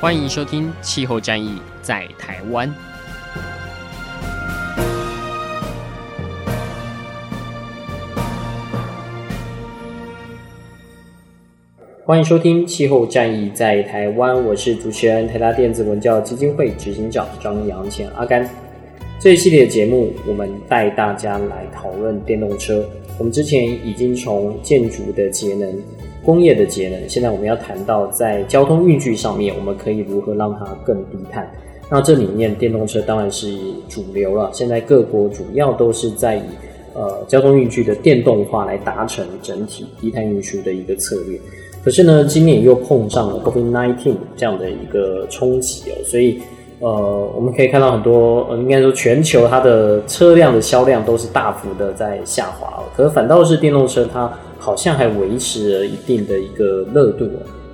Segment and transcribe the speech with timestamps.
[0.00, 2.68] 欢迎收听《气候战役在台湾》。
[12.04, 18.46] 欢迎收听《气候战役在台湾》，我是主持人台达电子文教基金会执行长张扬前阿甘。
[19.18, 22.86] 这一系列的节目，我们带大家来讨论电动车。
[23.16, 25.72] 我们之前已经从建筑的节能、
[26.24, 31.48] 工业的节能，现在我们要谈到在交通运具上面，我们可以如何让它更低碳。
[31.90, 34.50] 那这里面电动车当然是主流了。
[34.52, 36.42] 现在各国主要都是在以
[36.94, 41.38] 呃交通运具的电动化来达成整体低碳运输的一个策略。
[41.84, 46.40] 可是呢，今年又碰上了 COVID-19 这样的一个冲击哦，所以。
[46.80, 46.90] 呃，
[47.34, 54.30] 我们可以看到很多，呃，应该说全球它的车辆的销量都是大幅的在下滑哦，可是反倒是电动车，它
[54.64, 57.28] 好像还维持了一定的一个热度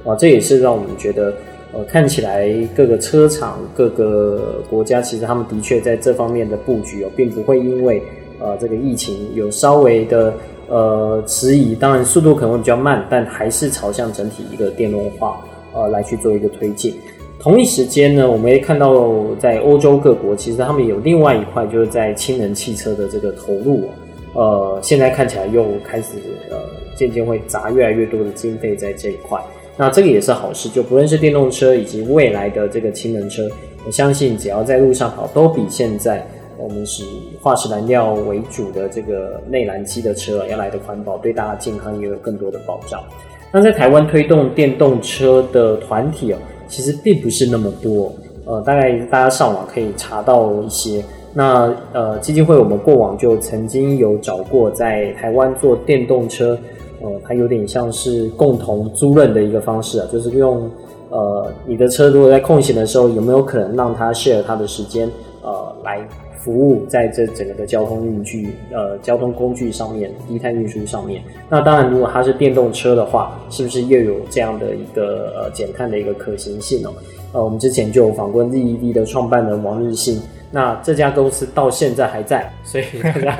[0.04, 1.32] 啊，这也是让我们觉得，
[1.72, 8.02] 呃，看起来各个车厂、各个国家其实他们的确在这方面的布局哦，并不会因为
[8.40, 10.34] 呃这个疫情有稍微的
[10.68, 15.40] 呃迟疑，当然速度可能会比较慢，但还是朝向整体一个电动化
[15.72, 16.96] 呃来去做一个推进。
[17.38, 23.88] 同一时间呢，我们也看到在欧洲各国，其实他们有另外一块，就是在氢能汽车的这个投入，
[24.34, 26.18] 呃，现在看起来又开始，
[27.00, 29.40] 渐渐会砸越来越多的经费在这一块。
[29.78, 33.48] 那这个也是好事，就不论是电动车以及未来的这个氢能车，
[33.86, 36.22] 我相信只要在路上跑，都比现在
[36.58, 43.02] 我们是以化石燃料为主的这个内燃机的车要来的环保，对大家健康也有更多的保障。
[43.50, 46.36] 那在台湾推动电动车的团体哦。
[46.68, 51.04] 其实并不是那么多，呃，大概大家上网可以查到一些。
[51.34, 56.56] 那呃，基金会我们过往就曾经有找过在台湾做电动车，
[57.00, 60.70] 呃，它有点像是共同租赁的一个方式啊，就是用
[61.10, 65.10] 呃你的车如果在空闲的时候，有没有可能让它 share 它的时间，
[65.42, 66.00] 呃，来。
[66.42, 71.22] 服务在这整个的交通运具，呃，交通工具上面，低碳运输上面。
[71.50, 76.88] 那当然，如果它是电动车的话，是不是又有这样的一个呃减碳的一个可行性呢？
[77.34, 80.18] 呃，我们之前就有访问 ZED 的创办人王日新，
[80.50, 83.36] 那这家公司到现在还在，所以大家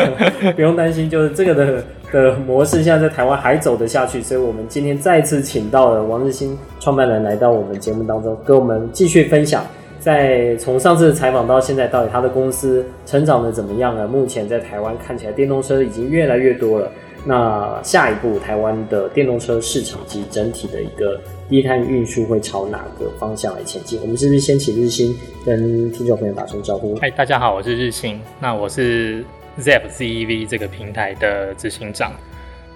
[0.54, 4.22] 不用担心，就是这个的的模式现在在台湾还走得下去。
[4.22, 9.64] 所以我们今天再次请到了王日新创办人来到我们节目当中，跟我们继续分享。
[9.98, 14.06] 在从上次采访到现在，到底他的公司成长的怎么样呢？
[14.08, 16.90] 目前在台湾看起来电动车已经越来越多了。
[17.24, 23.96] 那下一步台湾的电动车市场及整体的一个低碳运输会朝哪个方向来前进？
[24.02, 26.96] 我们是不是先请日新跟听众朋友打声招呼？
[27.00, 28.20] 嗨，大家好，我是日新。
[28.40, 29.24] 那我是
[29.58, 32.12] ZEV 这个平台的执行长。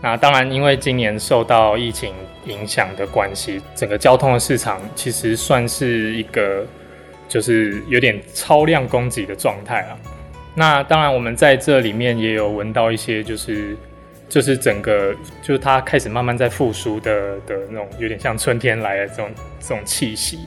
[0.02, 2.14] 那当然，因为今年受到疫情
[2.46, 6.66] 影响的关系，整个交通的市场其实算是一个。
[7.28, 9.98] 就是有点超量供给的状态啊。
[10.54, 13.76] 那当然，我们在这里面也有闻到一些，就是
[14.28, 15.12] 就是整个
[15.42, 20.46] 就是它开始慢慢在复苏的的那种，有点像春天来的这种这种气息。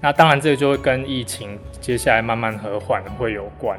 [0.00, 3.76] 那当然，这个就会跟疫情接下来慢慢和缓会有关。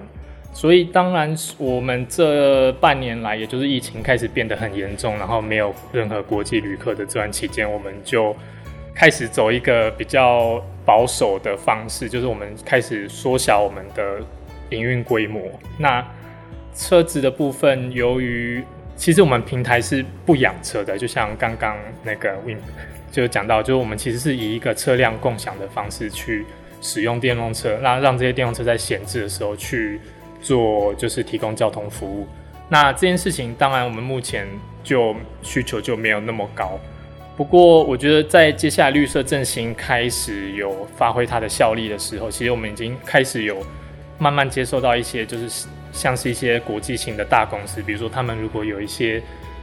[0.53, 8.35] 所以，当然我们这半年来，也就是疫情开始变得很严重，然后没有任何国际旅客的这段期间，我们就。
[8.93, 14.19] 开始走一个比较保守的方式，就是我们开始缩小我们的
[14.69, 15.41] 营运规模。
[15.77, 16.05] 那
[16.75, 18.61] 车子的部分，由于
[18.97, 22.57] 其实我们平台是不养车的，就像刚刚那个 Win
[23.13, 26.45] 就讲到，就是我们其实是以一个车辆共享的方式去
[26.81, 30.01] 使用电动车，让让这些电动车在闲置的时候去
[30.41, 32.27] 做，就是提供交通服务。
[32.67, 34.47] 那这件事情，当然我们目前
[34.83, 36.79] 就需求就没有那么高。
[37.37, 43.57] 不过，我觉得在接下来绿色振兴开始有发挥它的效力的时候，其实我们已经开始有
[44.19, 49.21] 慢慢接受到一些，就是像是一些国际性的大公司，比如说他们如果有一些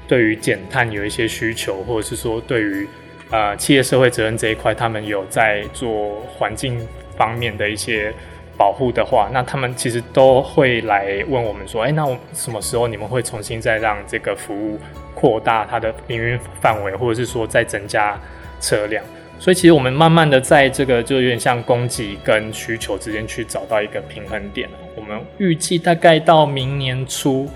[0.08, 2.88] 对于减碳有一些需求，或者是说对于
[3.30, 6.80] 呃企业社会责任这一块，他们有在做环境
[7.16, 8.12] 方面的一些
[8.58, 14.78] 保护的话，那他们其实都会来问我们说，哎，那我什么时候你们会重新再让这个服务
[15.14, 18.20] 扩大它的营运范围，或者是说再增加
[18.60, 19.02] 车辆？
[19.38, 24.68] 所以其实我们慢慢的在这个就有点像供给跟需求之间去找到一个平衡点。
[24.96, 27.48] 我们预计大概到明年初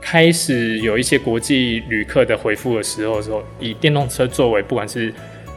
[0.00, 5.12] 开始有一些国际旅客的回复的时候的时候，以电动车作为不管是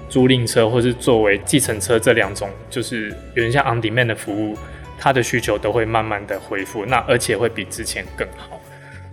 [0.09, 4.57] 租赁车或是作为计程车这两种，就是有点像 on demand 的服务，
[4.99, 8.59] 它的需求都会慢慢的恢复，那而且会比之前更好。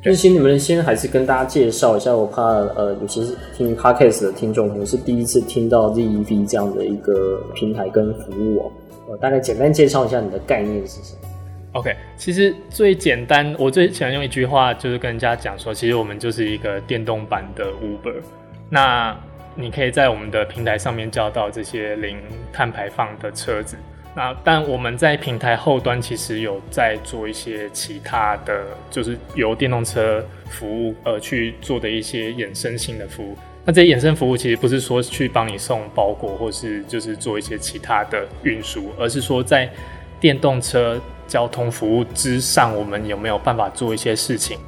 [0.02, 8.72] 日新，你们先还是跟大家介绍一下，我怕呃，有些是听 Podcast 的听众，可能是第一次听到 ZEV 这样的一个平台跟服务哦。
[9.08, 11.28] 我，大概简单介绍一下你的概念是什么
[11.72, 18.22] ？OK，其实最简单，我最喜欢用一句话就是跟人家讲说，其实我们就是一个电动版的 Uber。
[18.70, 19.16] 那
[19.56, 22.18] 你可以在我们的平台上面叫到这些零
[22.52, 23.76] 碳排放的车子。
[24.16, 33.36] 那但我们在平台后端其实有在做一些其他的，就是由电动车服务呃去做的一些衍生性的服务。
[33.62, 39.70] 那这些衍生服务其实不是说去帮你送包裹，或是就是做一些其他的运输，而是说在
[40.18, 40.98] 电动车
[41.28, 44.58] 交通服务之上，我们有没有办法做一些事情，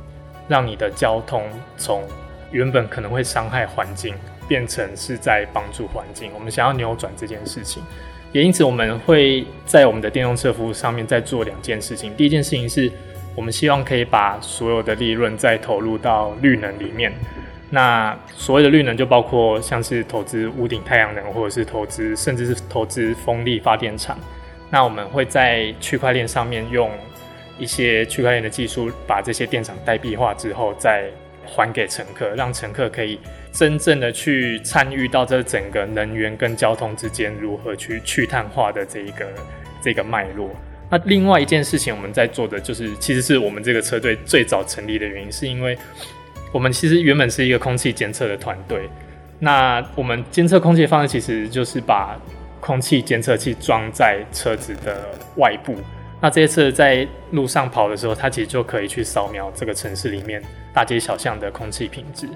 [0.46, 1.42] 让你的交通
[1.78, 2.02] 从
[2.50, 4.14] 原本可能会伤害环境，
[4.46, 6.30] 变成是在帮助环境。
[6.34, 7.82] 我们想要扭转这件事情。
[8.32, 12.14] 也因此，我们会在我们的电动车服务上面再做两件事情。
[12.14, 12.90] 第一件事情是，
[13.34, 17.10] 我们希望可以把所有的利润再投入到绿能里面。
[17.70, 24.18] 那所谓的绿能，就包括像是投资屋顶太阳能，或者是投资，甚至是投资风力发电厂。
[24.70, 26.90] 那我们会在区块链上面用
[27.58, 31.04] 一些区块链的技术，把这些电厂代币化之后，再
[31.46, 33.18] 还给乘客，让乘客可以。
[33.52, 39.26] 真正的去参与到这整个能源跟交通之间如何去去碳化的这一个
[39.82, 40.50] 这个脉络。
[40.90, 45.76] 那另外一件事情我们在做的就是，其实是我们这个车队最早成立的原因，是因为
[46.52, 48.88] 我们其实原本是一个空气监测的团队。
[49.38, 52.18] 那我们监测空气的方式其实就是把
[52.60, 55.76] 空气监测器装在车子的外部。
[56.20, 60.42] 那这些车在路上跑的时候，它其实就可以去扫描这个城市里面
[60.72, 62.26] 大街小巷的空气品质。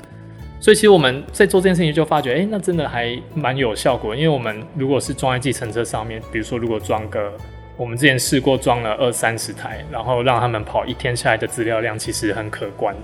[0.62, 4.14] 所以其实我们在做这件事情，就发觉，哎、那真的还蛮有效果。
[4.14, 7.32] 因为我们如果是装在计程车上面，比如说如果装个，
[7.76, 12.94] 我们之前试过装了二三十台，然后让他们跑一天下来的资料量其实很可观。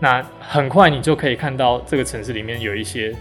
[0.00, 3.14] 那很快你就可以看到这个城市里面有一些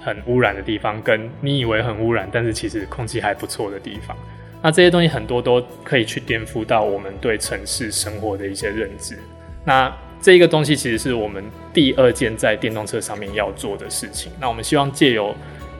[0.00, 4.16] 很污染的地方，跟你以为很污染，但是其实空气还不错的地方。
[4.62, 9.18] 那这些东西很多都可以去颠覆到我们对城市生活的一些认知。
[9.62, 14.30] 那这一个东西其实是我们第二件在电动车上面要做的事情。
[14.40, 15.34] 那我们希望借由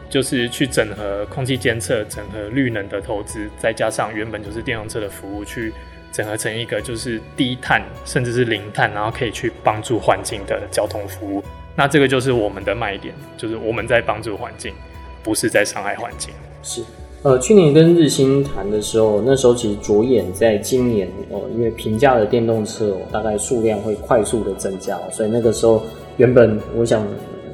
[0.09, 5.73] 就是去整合空气监测、整合绿能的投资，再加上原本就是电动车的服务，去
[6.11, 11.45] 整合成一个就是低碳甚至是零碳，然后可以去帮助环境的交通服务。
[11.77, 14.75] 那这个就是我们的卖点，就是我们在帮助环境，
[15.23, 16.33] 不是在伤害环境。
[16.63, 16.83] 是。
[17.23, 25.83] 呃，去年跟日新谈的时候，那时候其实着眼在今年哦，因为平价的电动车哦，大概数量会快速的增加，所以那个时候
[26.17, 27.07] 原本我想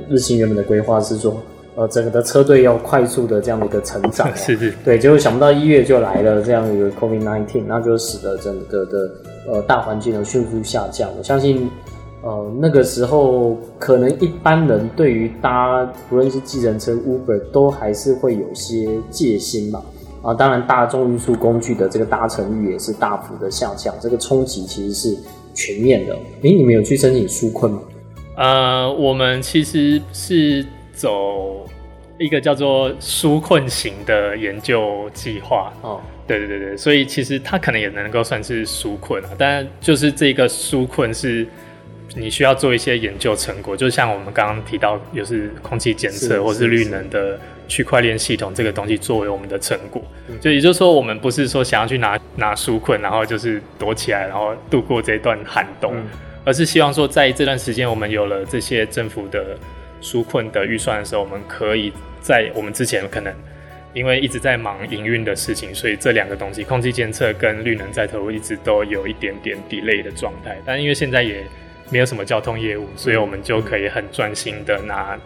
[0.08, 1.42] 日新原本的规划是说，
[1.74, 9.10] 呃，整个的车队要快速的这样的一个成长， 是是， 对，结果想不到一月就来了这样一个 COVID nineteen，那就使得整个的
[9.48, 11.10] 呃大环境的迅速下降。
[11.18, 11.68] 我相信。
[12.26, 19.80] 呃，那个时候可能一般人对于搭不论是计程车、Uber 都还是会有些戒心吧。
[20.22, 25.16] 啊，当然大众运输工具的这个搭乘率也是大幅的下降，这个冲击其实是
[25.54, 26.16] 全面的。
[26.42, 27.80] 诶，你们有去申请纾困吗？
[28.36, 31.64] 呃，我们其实是走
[32.18, 35.72] 一个叫做纾困型的研究计划。
[35.82, 41.46] 哦，对对对对，所以其实它可能也能够算是纾困啊，但就是这个纾困是。
[42.14, 50.02] 你需要做一些研究成果，就像我们刚刚提到，又是空气检测或是绿能的区块链系统这个东西作为我们的成果，
[50.40, 55.94] 就也就是说，我们不是说想要去拿拿纾困，然后就是躲起来，然后度过这段寒冬，
[56.44, 59.58] 而是希望说，在这段时间我们有了这些政府的
[60.00, 63.34] 纾困的预算的时候，我们可以在我们之前可能
[63.92, 71.44] 因为一直在忙营运的事情，所以这两个东西，空气监测跟绿能在投入一直都有一点点 delay 的状态，但因为现在也。
[71.90, 75.18] 没有什么交通业务，所以我们就可以很专心的拿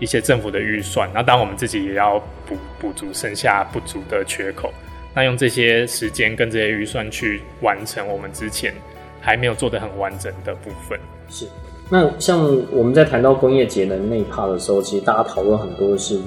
[0.00, 4.72] 一些政府的预算，那当我们自己也要补补足剩下不足的缺口，
[5.14, 8.74] 那用这些时间跟这些预算去完成我们之前
[9.20, 10.98] 还没有做得很完整的部分。
[11.28, 11.46] 是，
[11.88, 12.40] 那像
[12.72, 16.18] 我们在谈到工业节能那一 part 的时候，其实大家讨论很多是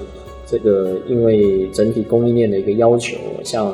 [0.46, 3.66] 这个，因为整体供应链的一个要求，像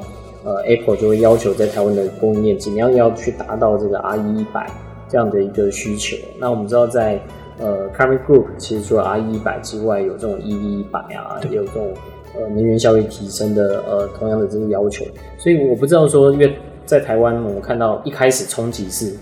[0.44, 4.68] 呃 Apple 就会要求在台湾的供应链尽量要去达到这个 RE 一百。
[5.14, 7.14] 这样的一个需求，那我们知道在，
[7.56, 11.94] 在呃 Carbon Group 其实除了 RE 一百之外，有这种 EV 一百啊，也有这种
[12.35, 15.04] 呃能源效率提升的呃同样的这个要求，
[15.38, 16.52] 所以我不知道说，因为
[16.85, 19.14] 在台湾我们看到一开始冲击是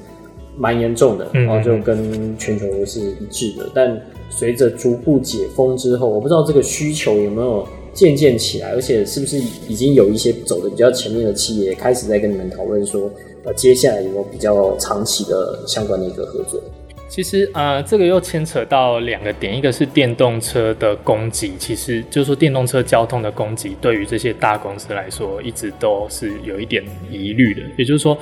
[0.56, 9.36] 蛮严重的，然后就跟全球是一致的，但随着逐步解封之后，我不知道这个需求有没有渐渐起来，而且是不是
[9.68, 13.10] 已经有一些走的比较前面的企业开始在跟你们讨论说，
[13.44, 16.60] 呃，接下来有没有比较长期的相关的一个合作？
[17.08, 27.60] 其实呃，这个又牵扯到两个点，一个是电动车的供给，其实就是说电动车交通的供给对于这些大公司来说，一直都是有一点疑虑的。
[27.76, 28.16] 也就是说，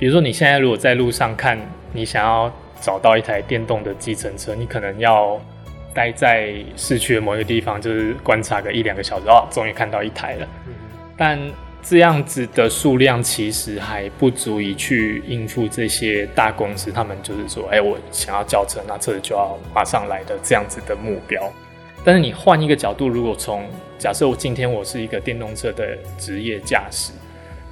[0.00, 1.56] 比如说你现在如果在路上看，
[1.92, 5.40] 你想要找到一台电动的计程车，你可能要
[5.94, 10.48] 待在市区的某一个地方，就是观察个一两个小时，哦，终于看到一台了。
[11.16, 11.38] 但
[11.86, 21.52] 这样子的数量其实还不足以去应付这些大公司，他们就是说，哎，我想要叫车，那车子就要马上来的这样子的目标。
[22.02, 23.66] 但是你换一个角度，如果从
[23.98, 27.12] 假设我今天我是一个电动车的职业驾驶，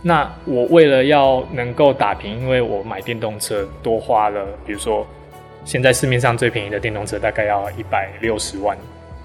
[0.02, 5.06] 那我为了要能够打平，因为我买电动车多花了，比如说
[5.64, 8.76] 现在市面上最便宜的电动车大概要一百六十万，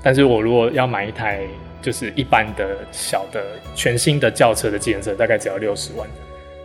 [0.01, 1.41] 但是我如果要买一台。
[1.81, 3.43] 就是一般的小的
[3.75, 6.07] 全新的轿车的计程车，大概只要六十万，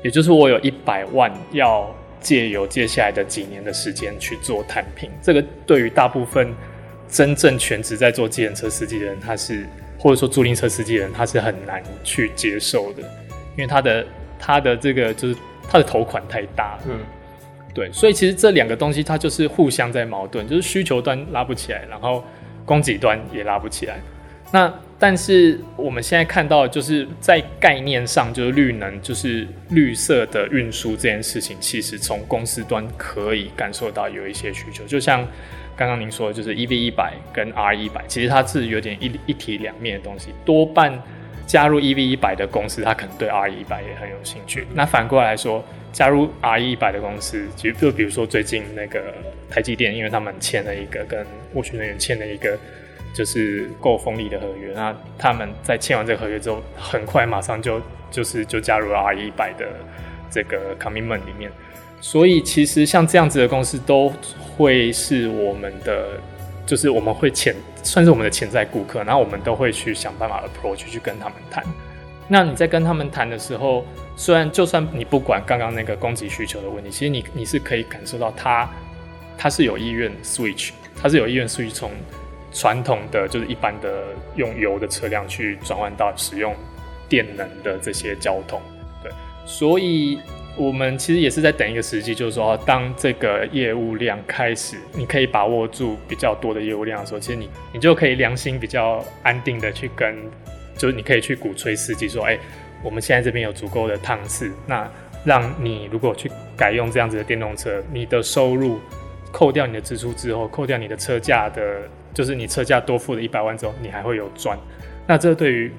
[0.02, 5.11] 也就是我有一百万要借由接下来的几年的时间去做摊平。
[5.23, 6.54] 这个对于大部分
[7.09, 9.66] 真正全职在做计程车司机的人，他是
[9.99, 13.02] 或者说租赁车司机的人，他是很难去接受的，
[13.57, 14.07] 因为他的
[14.38, 15.37] 他的这个就是
[15.69, 16.83] 他的头款太大了。
[16.88, 16.99] 嗯，
[17.75, 22.25] 对，所以其实这两个东西它就是互相在矛盾，就是需求端拉不起来，然后
[22.64, 24.00] 供给端也拉不起来。
[24.52, 34.85] 那但是我们现在看到，就是在概念上，就是绿能，就是绿色的运输这件事情，其实从公司端可以感受到有一些需求。
[34.85, 35.26] 就像
[35.75, 40.28] 刚刚您说的，就是 EV 一百跟 R 一百，其实它是有点一一体两面的东西。
[40.44, 40.97] 多半
[41.47, 44.66] 加入 EV 一百的公司，它可能对 R 一百也很有兴趣。
[44.73, 49.02] 那反过来说，加入 R 一百的公司，其实就比如说最近那个
[49.50, 52.56] 台积电，因为他们签了一个跟沃旭能源签了一个。
[53.12, 59.66] 就是够锋利的合约，那他们在签完这个合约之后，很快马上就就是就加入了 R 一百的
[60.31, 61.52] 这个 commitment 里面，
[62.00, 64.11] 所以其实像这样子的公司都
[64.57, 66.19] 会是我们的，
[66.64, 71.62] 就是我们会潜算是我们的潜在顾客，然后我们都会去想办法 approach 去跟他们谈。
[72.28, 73.85] 那你在跟他们谈的时候，
[74.16, 78.66] 虽然就算你不管刚刚那个供给需求的问题，其实你你是可以感受到他
[79.37, 80.71] 他是有意愿 switch，
[81.02, 81.90] 他是有意愿 switch 从。
[82.52, 84.04] 传统的就是一般的
[84.37, 86.54] 用油的车辆去转换到使用
[87.09, 88.61] 电能的这些交通，
[89.02, 89.11] 对，
[89.47, 90.18] 所以
[90.56, 100.14] 我们其实也是在等一个时机，就是说，当这个业务量开始，你可以把握住比较多的业务量的时候，其实你你就可以良心比较安定的去跟，
[100.76, 102.38] 就是你可以去鼓吹司机说，哎，
[102.82, 104.87] 我们现在这边有足够的趟次，那
[105.25, 108.78] 让你如果去改用这样子的电动车，你的收入
[109.33, 111.62] 扣掉你的支出之后，扣掉你的车价的。
[112.15, 114.59] 就是你车价多付了一百万之后，你还会有赚。
[115.07, 115.73] 那这对于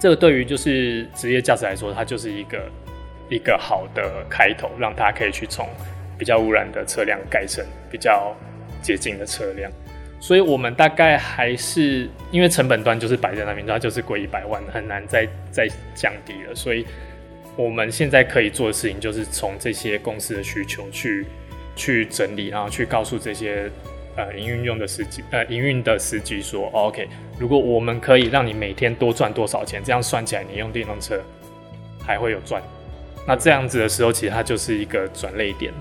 [0.00, 2.68] 这个对于就是职业驾驶来说，它就是一个
[3.30, 5.64] 一个好的开头，让大家可以去从
[6.18, 8.34] 比较污染的车辆改成比较
[8.82, 9.70] 洁净的车辆。
[10.18, 16.54] 所以我们大概还是因为成本端就是摆在那边，它就是贵一百万，很难再再降低了。
[16.56, 16.84] 所以
[17.54, 21.24] 我们现在可以做的事情，就是从这些公司的需求去
[21.76, 23.70] 去整理，然后去告诉这些。
[24.16, 31.20] 呃，营运用的司机，呃，营运的司机说，，OK，如果我们可以让你每天多赚多少钱，这样算起来，你用电动车
[32.06, 32.62] 还会有赚。
[33.26, 35.74] 那这样子的时候，其实它就是一个转类点。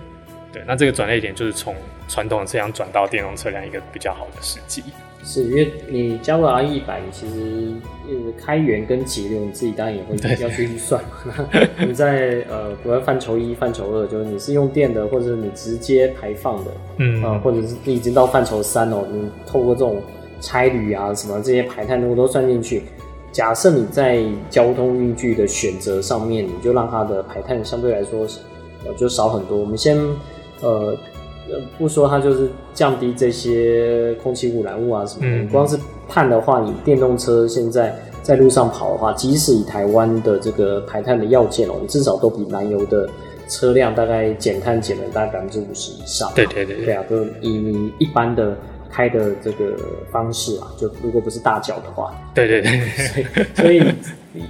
[0.51, 1.75] 对，那这个转类点就是从
[2.09, 4.83] 传统的车辆转到电动车辆一个比较好的时机。
[5.23, 7.73] 是因为你加入 R 一百，你其实
[8.37, 11.33] 开源跟节流，你自己当然也会要去预算嘛。
[11.79, 20.01] 你在呃，不要范畴一、范畴二，就是你是用电的，或者是你直接排放的，嗯、呃，或者是你已经到范畴三哦，你透过这种
[20.41, 22.83] 差旅啊什么这些排碳都都算进去。
[23.31, 28.27] 假设你在交通运具的选择上面，你就让它的排碳相对来说
[28.85, 29.57] 呃就少很多。
[29.57, 29.97] 我们先
[30.61, 30.97] 呃。
[31.77, 35.43] 不说它就是降低这些空气污染物啊什么的。
[35.43, 43.07] 嗯、光是碳的话，你电动车现在在路上跑的话，即使以台湾的这个排碳的要件哦，你至少都比燃油的
[43.47, 46.31] 车辆大概减碳减了大概百分之五十以上。
[46.33, 48.57] 对对对，对啊，就以你一般的
[48.89, 49.75] 开的这个
[50.11, 52.79] 方式啊，就如果不是大脚的话，对对对，
[53.53, 53.91] 所以，所
[54.35, 54.43] 以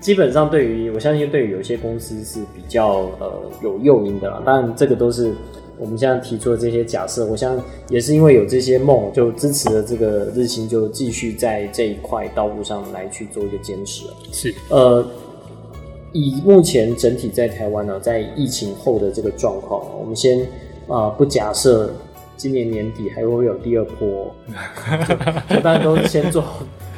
[0.00, 5.32] 基本上对于我相信对于有些公司是比较呃有诱因的啦，当然这个都是。
[5.78, 14.04] 我们现在提出的这些假设，我想也是因为有这些梦，就支持了这个日新，就继续在这一块道路上来去做一个坚持。
[14.32, 15.06] 是，呃，
[16.12, 20.40] 以目前整体在台湾呢，在疫情后的这个状况，我们先
[20.88, 21.92] 啊、呃、不假设
[22.36, 24.34] 今年年底还会有第二波，
[25.50, 26.44] 就大家都先做。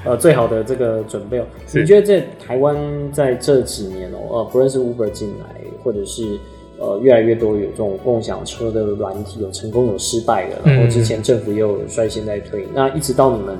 [0.04, 1.44] 呃，最好的这个准备哦。
[1.74, 2.76] 你觉得在台湾
[3.12, 6.38] 在这几年哦，呃，不论是 Uber 进来，或者是
[6.78, 13.56] 呃越来越多有这种共享车的软体，有成功有失败的，然后之前政府也有率先在推，嗯、那一直到你们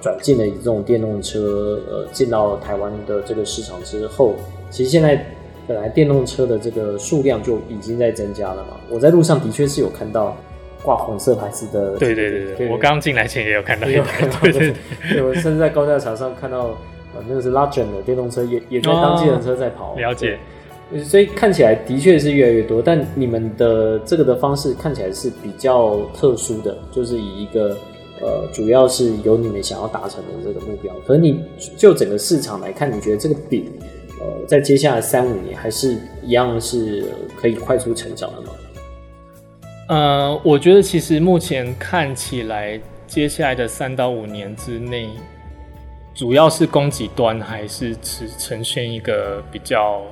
[0.00, 4.34] 转进了这种电动车呃进到台湾的这个市场之后，
[4.70, 5.24] 其实现在
[5.66, 8.78] 本来电动车的这个数量就已经在增加了嘛。
[8.88, 10.36] 我在路上的确是有看到。
[10.82, 14.74] 挂红色牌子的，对对对对，我刚进来前也有看到，有看到，对对
[15.12, 16.68] 对，我甚至在高架桥上看到，
[17.14, 20.38] 呃，那个是 Logent 的电动车也也在当计程车在跑，了解。
[21.04, 27.76] 所以看起来的确是越来越多，但你们的这个的方式看起来是比较特殊的，就是以一个
[28.20, 30.92] 呃，主要是有你们想要达成的这个目标。
[31.06, 31.42] 可是你
[31.76, 33.70] 就整个市场来看，你觉得这个饼，
[34.20, 37.04] 呃，在接下来三五年还是一样是
[37.36, 38.48] 可以快速成长的吗？
[39.88, 45.08] 呃，我觉得其实目前看起来，接下来的三到五年之内，
[46.14, 50.02] 主要是供给端还是呈呈现一个比较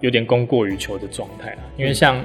[0.00, 1.56] 有点供过于求的状态。
[1.76, 2.24] 因为像，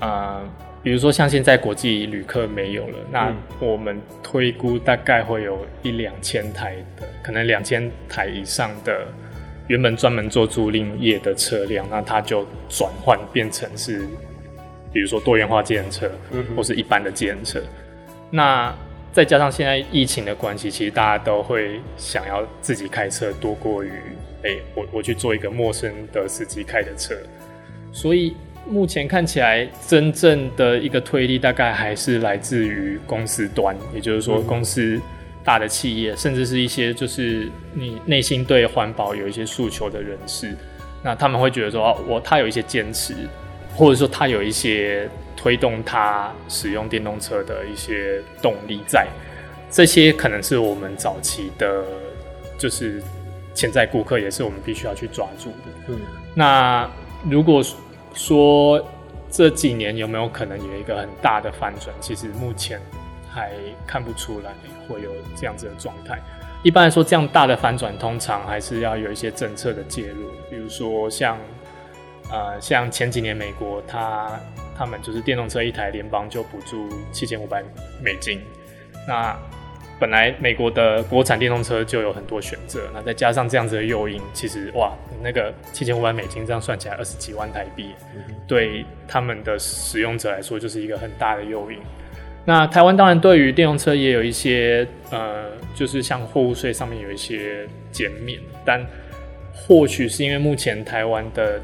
[0.00, 0.42] 呃，
[0.82, 9.06] 比如说像现在国际旅客没有了，那我们推估大概会有一两千台的，可能两千台以上的
[9.68, 14.06] 原本专门做租赁业的车辆，那它就转换变成是。
[14.92, 16.10] 比如说多元化计程车，
[16.56, 17.66] 或是一般的计程车，嗯、
[18.30, 18.74] 那
[19.12, 23.92] 再加上现在疫情的关系，其实大家都会想要自己开车多过于，
[24.42, 27.14] 哎、欸，我我去做一个陌生的司机开的车。
[27.92, 28.36] 所以
[28.68, 35.00] 目前看起来，真正的一个推力大概还是来自于公司端，也就是说，公司
[35.44, 40.54] 大的企业，甚至是一些就是你内心对环保有一些诉求的人士，
[41.02, 43.14] 那他们会觉得说，哦，我他有一些坚持。
[43.74, 45.06] 或者说，他有一些
[45.36, 49.06] 推动他使用电动车的一些动力在，
[49.70, 51.84] 这些可能是我们早期的，
[52.56, 53.02] 就是
[53.56, 55.72] 潜在顾客，也是我们必须要去抓住的。
[55.88, 55.98] 嗯，
[56.34, 56.88] 那
[57.28, 57.60] 如果
[58.14, 58.80] 说
[59.28, 61.92] 这几年有没有可能有一个很大的反转？
[62.00, 62.80] 其实目前
[63.28, 63.50] 还
[63.84, 64.52] 看不出来
[64.86, 66.16] 会有这样子的状态。
[66.62, 71.36] 一般来说，这样大的反转通常还是要有一些政策的介入，比如说像。
[72.28, 74.28] 呃，像前几年美国，他
[74.76, 77.62] 他们就是电动车一台联邦就补助七千五百
[78.02, 78.40] 美金。
[79.06, 79.38] 那
[79.98, 91.78] 本来美国的国产电动车就有很多选择，那再加上这样子的诱因，其实哇，那个七千五百美金这样算起来二十几万台币，嗯、对他们的使用者来说就是一个很大的诱因。
[92.44, 98.86] 那台湾当然对于电动车也有一些呃，就是像货物税上面有一些减免，但
[99.52, 101.60] 或许是因为目前台湾的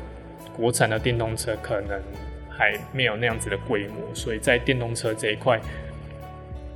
[0.57, 2.01] 国产的电动车可能
[2.49, 5.61] 还没有那样子的规模，所以在电动车这一块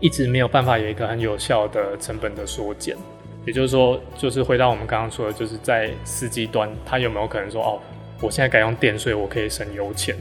[0.06, 2.96] 一直没有办法有一个很有效的成本的缩减。
[3.44, 7.80] 也就是说，就是回到我们刚刚说的，就是在司机端，他有没有可能说，哦，
[8.20, 10.14] 我现在改用电，所以我可以省油钱。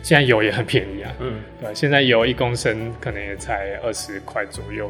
[0.00, 4.88] 现在油也很便宜啊，嗯，对，现在油一公升可能也才二十块左右。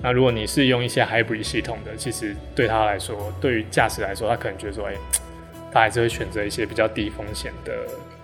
[0.00, 4.94] 那如果你是用一些 hybrid 系统的，其实对他来说，对于驾驶来说，他可能觉得说，哎。
[5.72, 7.72] 他还是会选择一些比较低风险的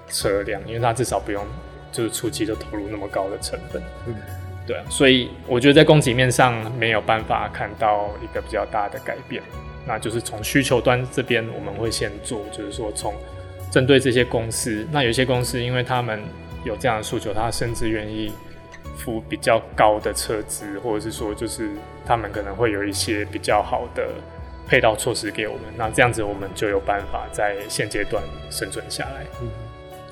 [0.08, 1.46] 车辆，因为他至少不用
[1.92, 3.80] 就是初期就投入那么高的成本。
[4.08, 4.16] 嗯，
[4.66, 9.42] 对，所以我觉得在供给面上没有办法看到一个比较大的改变。
[9.86, 13.14] 那就是从需求端这边，我们会先做，就是说从
[13.70, 16.20] 针对这些公司，那有些公司因为他们
[16.64, 18.32] 有这样的诉求，他甚至愿意
[18.96, 21.70] 付比较高的车资，或者是说就是
[22.04, 24.08] 他们可能会有一些比较好的。
[24.68, 29.24] 配套措施给我们，那这样子我们就有办法在现阶段生存下来。
[29.40, 29.48] 嗯，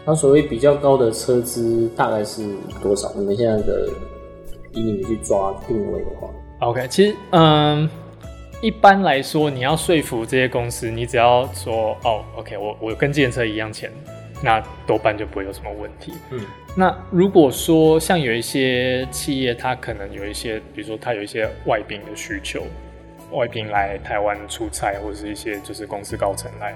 [0.05, 3.13] 那所谓比较高的车资大概是多少？
[3.17, 3.89] 你们现在的
[4.75, 6.29] 以你们去抓定位的话
[6.61, 7.89] ，OK，其实嗯，
[8.61, 13.91] 一般来说，你要说服这些公司，你只要说哦，OK，我我跟计程车一样钱，
[14.43, 16.13] 那多半就不会有什么问题。
[16.31, 16.41] 嗯，
[16.77, 22.63] 那如果说像有一些企业，它可能有一些，比如说它有一些外宾的需求。
[23.33, 26.73] 外宾来台湾出差，或者是一些就是公司高层来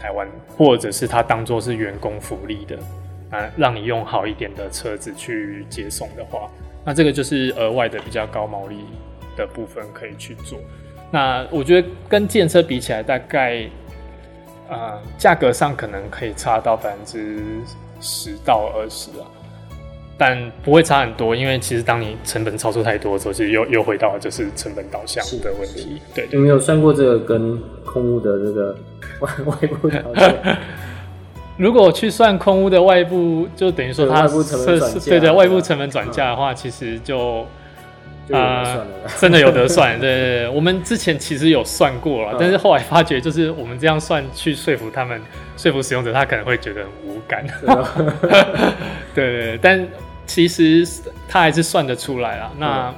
[0.00, 2.78] 台湾，或者是他当做是员工福利的，
[3.30, 6.48] 啊，让你用好一点的车子去接送的话，
[6.88, 8.78] 那这个就是额外的比较高毛利
[9.36, 10.58] 的部分可以去做。
[11.10, 13.68] 那我觉得跟计程车比起来，大概
[14.70, 17.44] 呃价格上可能可以差到百分之
[18.00, 19.28] 十到二十啊。
[20.16, 26.00] 但不会差很多，因为其实当你成本超出太多的时候，其实又又回到就是成本导向的问题。
[26.14, 28.74] 对，对，有没有算过这个跟空屋的这个
[29.20, 30.34] 外外部条件？
[31.58, 37.46] 如果去算空屋的外部，就等于说它是对对外部成本转嫁的话，其实就。
[38.30, 38.86] 啊、呃，
[39.18, 45.18] 真的有得算，对对对， 我们之前其实有算过了，但是后来发觉，就是我们这样算去说服他们，
[45.56, 47.42] 说服使用者，他可能会觉得很无感。
[49.14, 49.88] 对对对，但
[50.26, 50.86] 其实
[51.26, 52.52] 他还是算得出来啦。
[52.58, 52.94] 那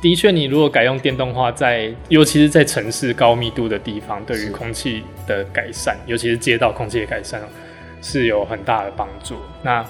[0.00, 7.42] 的确，你如果改用电动化，在尤其是在城市高密度的地方，对于空气的改善，尤其是街道空气的改善，
[8.02, 9.36] 是有很大的帮助。
[9.62, 9.82] 那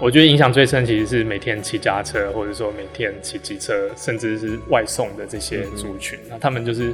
[0.00, 6.18] 我觉得影响最深其实是每天骑家车，或者说每天骑机车，甚至是外送的这些族群。
[6.28, 6.92] 那、嗯、他们就是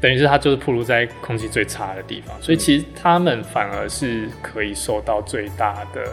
[0.00, 6.04] 等于是他就是暴露在空气最差的地方，所以其实他们反而是可以受到最大的，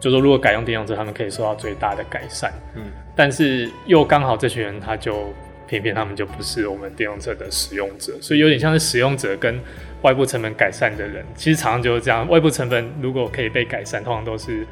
[0.00, 2.50] 就是说如果改用电动车，他们可以受到最大的改善。
[2.74, 5.34] 嗯，但是又刚好这群人他就
[5.66, 9.60] 偏偏他们就不是我们电动车的使用者，所以有点像是使用者跟
[10.02, 12.28] 外部成本改善的人，其实常常就是这样。
[12.28, 14.66] 外部成本如果可以被改善，通常都是。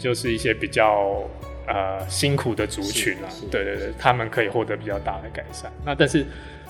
[0.00, 1.28] 就是一些比较
[1.66, 5.68] 呃辛苦的族群啊，对对对，他们可以获得比较大的改善。
[5.84, 6.24] 那但是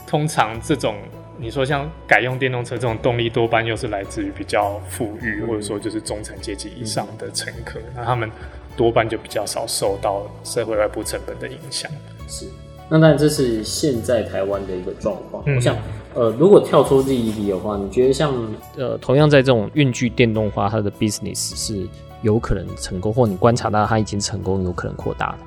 [0.06, 0.96] 通常这种
[1.36, 8.30] 你说像改用电动车这种动力，多半又是来自于比较富裕、嗯、或者说就是中产阶级以上的乘客、嗯，那他们
[8.78, 11.92] 多半就比较少受到社会外部成本的影响。
[12.26, 12.46] 是，
[12.88, 15.56] 那当然这是现在台湾的一个状况、嗯。
[15.56, 15.76] 我想
[16.14, 18.32] 呃，如果跳出 ZEV 的话，你觉得像
[18.76, 21.86] 呃同样在这种运具电动化，它的 business 是？
[22.22, 25.38] 有可能成功，或你观察到它已经成功，有可能扩大了。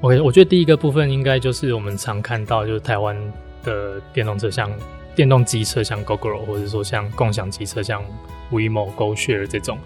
[0.00, 3.16] OK，我觉得第一个部分应该就是我们常看到，就是台湾
[3.64, 4.72] 的电动车，像
[5.16, 8.00] 电动机车，像 Gogoro，或者说像共享机车，像
[8.52, 9.76] WeMo、GoShare 这种。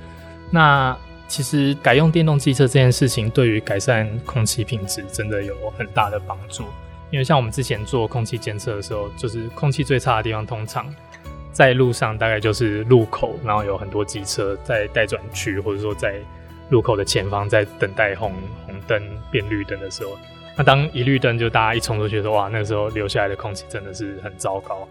[0.51, 0.95] 那
[1.29, 6.65] 其实改用电动机车这件事情，对于改善空气品质真的有很大的帮助。
[7.11, 10.87] 因为像我们之前做空气监测的时候，就是空气最差的地方，通常。
[11.51, 16.15] 在路上大概就是路口，然后有很多机车在待转区，或者说在
[16.69, 18.33] 路口的前方在等待红
[18.65, 20.17] 红灯变绿灯的时候，
[20.57, 24.87] 那当一绿灯就大家一冲出去的时候，哇，那个时候留下来的空气真的是很糟糕。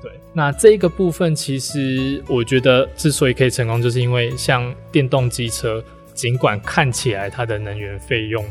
[0.00, 5.84] 对，那这个部分其实我觉得之所以可以成功，就是因为像电动机车，
[6.14, 8.42] 尽管看起来它的能源费用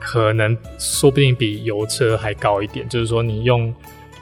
[0.00, 3.72] 可能说不定比油车还高一点，就是说你用。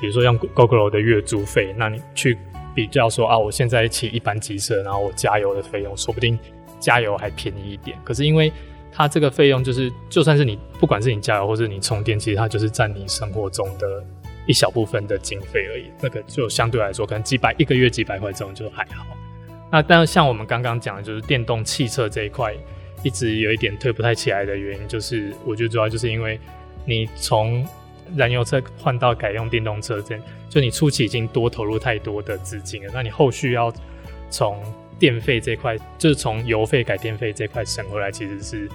[0.00, 2.38] 比如说像 Gogoro 的月租费，那你去
[2.72, 6.38] 比较说啊，我现在骑一般机车，然后我加油的费用，说不定
[6.78, 7.98] 加油还便宜一点。
[8.04, 8.52] 可是因为
[8.92, 14.04] 它这个费用就是，就算是你不管是你加油或是你充电，其实它就是占你生活中的
[14.46, 15.90] 一小部分的经费而已。
[16.00, 19.04] 那个就相对来说，可能几百一个月几百块这种就还好。
[19.68, 22.54] 那但像我们刚刚讲的，就是电动汽车这一块
[23.02, 26.38] 一直有一点推不太起来的原因，就是我觉得主要就是因为
[26.84, 27.66] 你从
[28.16, 33.72] 燃油车换到改用电动车，这就你初期已经多投入太多的资金了，那你后续要
[34.30, 34.60] 从
[34.98, 38.68] 电费这块，就是从油费改电费这块省回来，其实是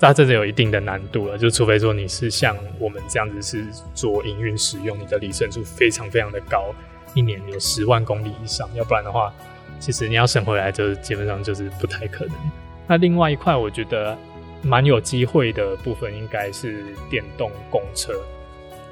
[0.00, 1.36] 它真的有一定的难度了。
[1.36, 6.74] 就除非说你是像我们这样子是做营运使用，你的里程数非常非常的高，
[7.14, 9.34] 一年有十万公里以上，要不然的话，
[9.80, 12.34] 其实你要省回来就是基本上就是不太可能。
[12.86, 14.16] 那另外一块我觉得
[14.62, 18.12] 蛮有机会的部分，应该是电动公车。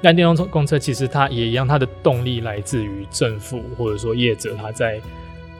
[0.01, 4.99] 但电动公车其实它也一样，它的动力来自于政府或者说业者，他在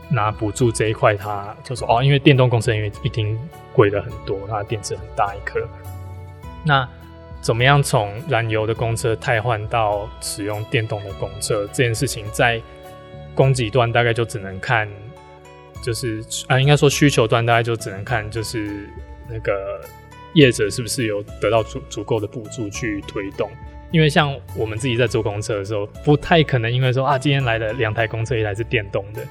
[0.10, 3.40] 拿补助这一块，他就说哦，因为电动公车因为一定
[3.74, 5.60] 贵了很多，它的电池很大一颗。
[6.64, 6.88] 那
[7.42, 12.62] 怎么样从燃油的公车汰换到使用电动的公车这件事情，在
[13.34, 14.88] 供给端大概就只能看，
[15.84, 18.90] 就是啊，应该说需求端大概就只能看，就是
[19.30, 19.82] 那个
[20.34, 23.50] 业者是不是有得到足足够的补助去推动。
[23.92, 29.22] 因为像我们自己在坐公车的时候，不太可能因为说啊，今天来了两台公车，一台是电动的，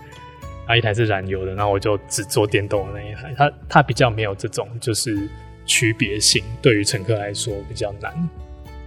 [0.67, 3.35] 啊，一台是燃油的，然后我就只坐电动的那一台。
[3.37, 5.29] 它它比较没有这种就是
[5.67, 8.13] 区别性，对于乘客来说比较难。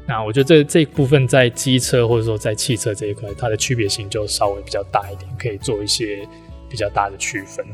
[0.08, 6.26] 那我觉得这这部分在机车或者说在汽车这一块，它的区别性就稍微比较大一点，可以做一些
[6.70, 7.66] 比较大的区分。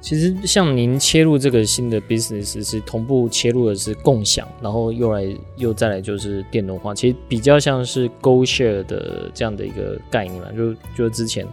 [0.00, 5.24] 其实像您切入这个新的 business 是同步切入的是共享，然后又来
[5.54, 10.48] 又再来就是电动化，其实比较像是 GoShare 的这样的一个概念嘛。
[10.56, 11.46] 就就之前，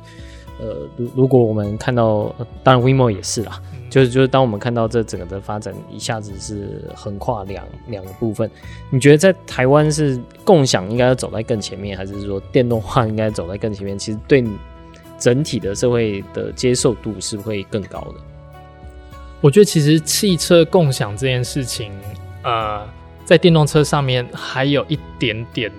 [0.60, 8.50] 呃，如如果我们看到，当然 WeMo 也是啦，就是就是当我们看到这整个的发展一下子是横跨两两个部分，
[8.90, 13.96] 你觉得在台湾是共享应该要走在更前面，还是说电动化应该走在更前面？
[13.96, 14.44] 其实对
[15.20, 18.16] 整体的社会的接受度是会更高的。
[19.42, 21.92] 我觉得其实汽车共享这件事情，
[22.44, 22.88] 呃，
[23.24, 25.72] 在电动车上面还有一点点，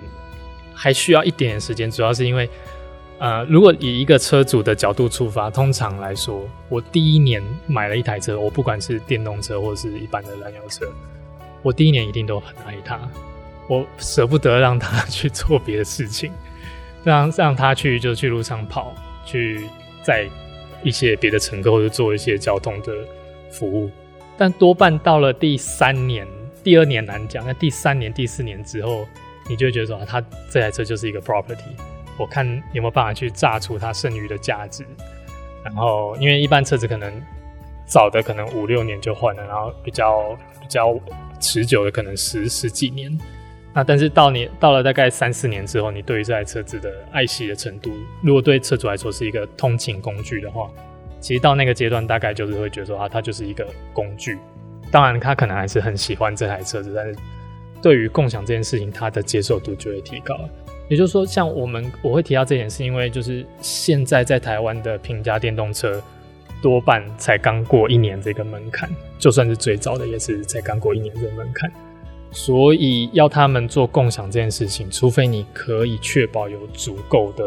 [0.73, 2.49] 还需要一点点时间，主要是因为，
[3.19, 10.87] 呃，如果以一个车主的角度出发，通常来说，我第一年买了一台车，我不管是电动车或是一般的燃油车，
[11.61, 12.99] 我第一年一定都很爱它，
[13.67, 16.31] 我舍不得让它 去做别的事情，
[17.03, 18.91] 让让它去就去路上跑，
[19.31, 19.65] 去
[20.03, 20.27] 载
[20.83, 22.93] 一些别的乘客或者做一些交通的
[23.49, 23.89] 服务。
[24.37, 26.27] 但多半到了第三年，
[26.63, 27.45] 第二年难讲。
[27.45, 29.07] 那第三年、第四年之后，
[29.47, 31.57] 你就会觉得说，啊，它这台车就是一个 property。
[32.17, 34.85] 我看有没有办法去榨出它剩余的价值。
[35.63, 37.13] 然后，因为一般车子可能
[37.85, 40.99] 早的可能五六年就换了，然后比较比较
[41.39, 43.15] 持久的可能十十几年。
[43.73, 50.69] 那但是到你到了大概三四年之后，你对于这台车子的爱惜的程度，如果对车主来说是一个通勤工具的话。
[51.19, 54.39] 其实到那个阶段，大概就是会觉得说啊，它就是一个工具。
[54.89, 57.15] 当然，他可能还是很喜欢这台车子，但是
[57.79, 60.35] 对于共享这件事情，他的接受度就会提高。
[60.89, 66.01] 也就是说，像我们我会提到这点，是因为就是现在在台湾的平价电动车
[66.59, 71.71] 多半才刚过一年这个门槛，就算是最早的也是才刚过一年这个门槛。
[72.31, 77.45] 所以要他们做共享这件事情，除非你可以确保有足够的。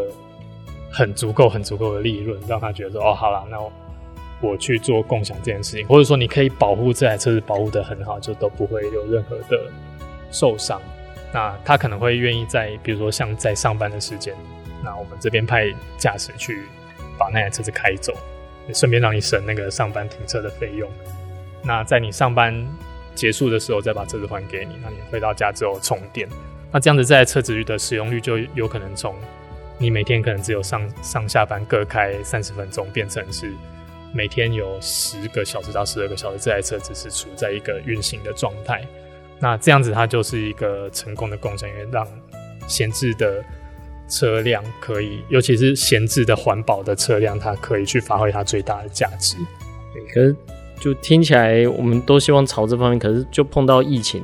[0.97, 3.59] 很足够、很足够的利润，让他觉得说：“哦，好了，那
[4.41, 9.73] 我，去做共享这件事情，或者说你可以保护这台车子保护得很好，就都不会有任何的
[10.31, 10.81] 受伤。
[11.33, 14.37] 那他可能会愿意在，比如说像在上班的时间，
[14.85, 15.65] 那我们这边派
[15.99, 16.63] 驾驶去
[17.19, 18.15] 把那台车子开走，
[18.73, 20.89] 顺便让你省那个上班停车的费用。
[21.61, 22.55] 那在你上班
[23.15, 26.29] 结束的时候，再把车子还给你，那你回到家之后充电，
[26.73, 29.15] 那这样子这台车子的使用率就有可能从。
[29.77, 33.53] 你每天可能只有上上下班各开三十分钟，变成是
[34.13, 38.87] 每天有十个小时到十二个小时，这台车只是处在一个运行的状态。
[39.41, 42.07] 那这样子它就是一个成功的共享，因为让
[42.69, 43.45] 闲置的
[44.09, 49.37] 车辆可以，尤其是闲置的环保的车辆，它可以去发挥它最大的价值。
[50.13, 50.37] 可是
[50.81, 54.23] 就听起来，我们都希望朝这方面，可是就碰到疫情，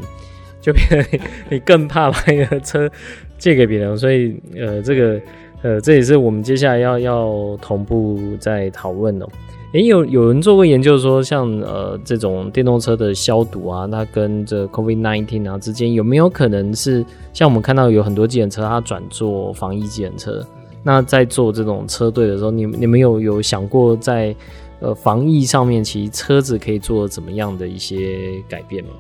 [0.61, 1.19] 就变得
[1.51, 2.91] 你更怕把一个车
[3.39, 5.21] 借给别人，所以呃，这个。
[5.63, 9.27] 呃，这也是我们接下来要要同步在讨论哦。
[9.75, 20.43] 诶，有有人做过研究说，像呃这种电动车的消毒啊，那跟这 COVID-19 啊之间有没有可能是像我们看到有很多计程车它转做防疫计程车？
[20.83, 24.35] 那在做这种车队的时候，你你们有有想过在
[24.81, 28.91] 呃防疫上面，其实车子可以做怎么样的一些改变吗？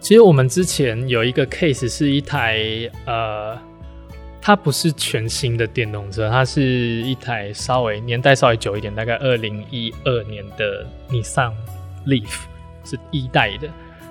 [0.00, 2.58] 其实我们之前有一个 case 是一台
[3.04, 3.58] 呃。
[4.42, 11.52] 它不是全新的电动车，它是一台稍微年代稍微久一点，大概二零一二年的 Nissan
[12.06, 12.44] Leaf
[12.82, 13.68] 是一代的。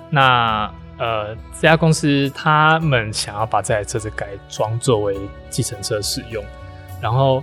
[0.08, 5.18] 那呃，这家公司他们想要把这台车子改装作为
[5.50, 6.44] 计程车使用，
[7.02, 7.42] 然后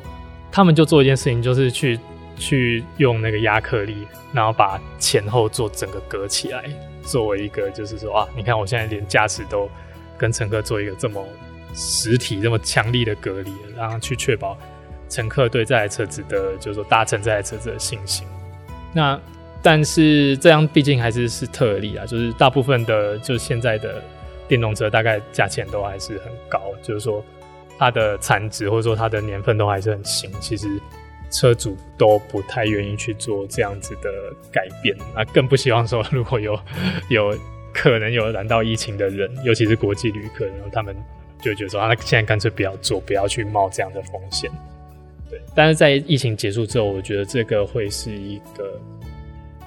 [0.50, 2.00] 他们就做一件事情，就是去
[2.38, 6.66] 去用那个亚克力，然后把前后座整个隔起来，
[7.04, 9.70] 作为一个就是说啊，你看我现在连驾驶都
[10.18, 11.26] 跟乘客做一个这么。
[11.80, 14.58] 实体这么强力的隔离，然后去确保
[15.10, 18.26] 乘客对这台车子的，就是说搭乘这台车子的信心。
[18.94, 19.20] 那
[19.62, 24.02] 但是这样毕竟还是是特例啊，就是大部分的，就是现在的
[24.48, 27.24] 电动车大概价钱都还是很高，就是说
[27.78, 30.68] 它的残值或者说它的年份都还是很新，其实
[31.30, 34.10] 车主都不太愿意去做这样子的
[34.52, 34.96] 改变。
[35.16, 36.60] 那更不希望说如果有
[37.10, 37.38] 有
[37.74, 40.96] 可能有染到疫情的人，尤其是国际旅客，然后他们。
[41.40, 44.50] 就觉得说，啊现在干脆不要做，不要去冒这样的风险。
[45.30, 48.82] 对，但是在疫情结束之后，我觉得这个会是一个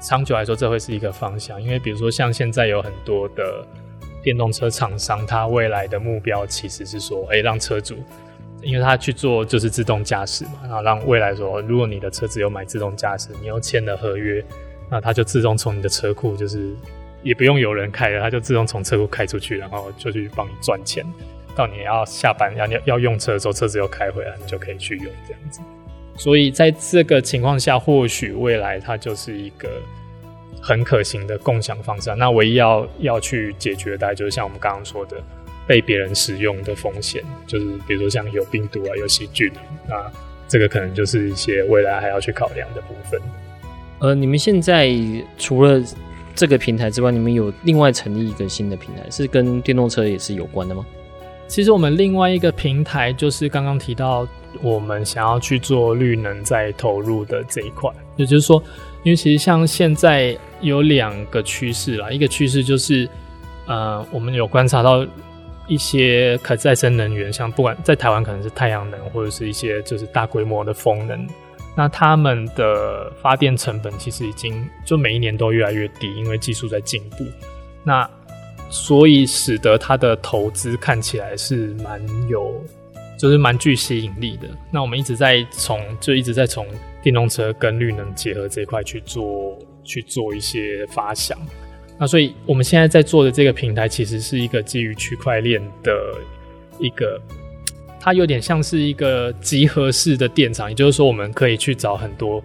[0.01, 1.63] 长久来说，这会是一个方向。
[1.63, 3.65] 因为比如说，像现在有很多的
[4.21, 7.95] 电动车厂商，他未来的目标其实是说，哎、让车主，
[8.63, 14.45] 因为他去做就是自动驾驶嘛，然后让未来说，如果你的车子有买自动驾驶，你又签了合约，
[14.91, 16.71] 那他就自动从你的车库，就是
[17.23, 21.05] 也不用有人开了，他就自动从车库开出去，然后就去帮你赚钱。
[21.57, 25.61] 到你要下班要要用车的时候，车子又开回来，你就可以去用这样子。
[26.17, 29.69] 所以在这个情况下，或许未来它就是一个
[30.63, 32.15] 很可行的共享方式。
[32.15, 35.17] 那唯一要要去解决的，就是像我们刚刚说的，
[35.67, 40.13] 被别人使用的风险，就是比如说像有病毒啊、有细菌啊，那
[40.49, 43.21] 这个可能就是一些未来还要去考量的部分。
[44.01, 44.91] 呃，你们现在
[45.39, 45.83] 除了
[46.35, 50.85] 这个平台之外，你们有另外成立一个新的平台，是跟电动车也是有关的吗？
[51.47, 54.27] 其实我们另外一个平台就是刚刚提到，
[54.63, 58.63] 我们想要去做绿能再投入的这一块，也就是说，
[59.03, 63.09] 因为其实像现在有两个趋势啦，一个趋势就是
[63.67, 65.05] 呃，我们有观察到
[65.71, 71.25] 一些可再生能源，像不管在台湾可能是太阳能，或者是一些就是大规模的风能，
[71.77, 77.25] 那他们的发电成本其实已经就每一年都越来越低，因为技术在进步。
[77.85, 78.11] 那
[78.69, 82.53] 所以使得它的投资看起来是蛮有，
[83.17, 84.49] 就是蛮具吸引力的。
[84.73, 86.67] 那我们一直在从就一直在从
[87.01, 91.39] 电动车跟绿能结合这一块去做去做一些发想。
[92.01, 95.93] 那所以我们现在在做的这个平台，其实是一个基于区块链的
[96.79, 97.21] 一个，
[98.01, 102.43] 它有点像是一个集合式的电厂，也就是说，我们可以去找很多，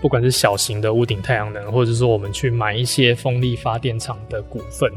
[0.00, 4.90] 不管是小型的屋顶太阳能，或者说我们去买一些风力发电厂的股份，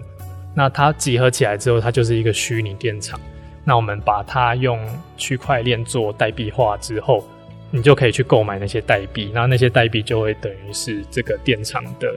[0.55, 3.19] 那它集合起来之后，它就是一个虚拟电厂。
[3.65, 4.79] 那我们把它用
[5.17, 7.21] 区块链做代币化之后，
[7.69, 12.07] 你就可以去购买那些代币，那那些代币就会等于是这个电厂的。